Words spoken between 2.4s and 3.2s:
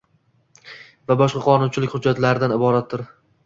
iboratdir.